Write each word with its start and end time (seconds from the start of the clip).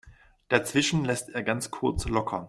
Dazwischen 0.47 1.05
lässt 1.05 1.29
er 1.29 1.43
ganz 1.43 1.69
kurz 1.69 2.05
locker. 2.07 2.39